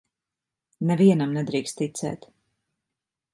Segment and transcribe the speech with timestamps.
[0.91, 2.27] Nevienam nedrīkst ticēt.